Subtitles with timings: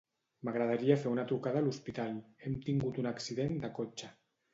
[0.47, 2.15] M'agradaria fer una trucada a l'hospital;
[2.47, 4.11] hem tingut un accident de cotxe.